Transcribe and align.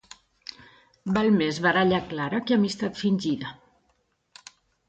Val 1.17 1.29
més 1.41 1.59
baralla 1.67 2.01
clara 2.13 2.41
que 2.47 2.57
amistat 2.57 2.99
fingida. 3.05 3.55